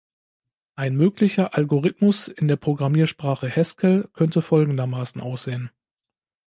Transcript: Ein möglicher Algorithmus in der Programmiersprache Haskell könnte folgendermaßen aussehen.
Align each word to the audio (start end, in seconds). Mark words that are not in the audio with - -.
Ein 0.75 0.95
möglicher 0.97 1.55
Algorithmus 1.55 2.27
in 2.27 2.47
der 2.47 2.55
Programmiersprache 2.55 3.55
Haskell 3.55 4.09
könnte 4.13 4.41
folgendermaßen 4.41 5.21
aussehen. 5.21 5.69